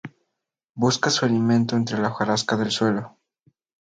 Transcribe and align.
Busca 0.73 1.11
su 1.11 1.25
alimento 1.25 1.75
entre 1.75 1.99
la 1.99 2.07
hojarasca 2.07 2.57
del 2.57 2.71
suelo. 2.71 3.15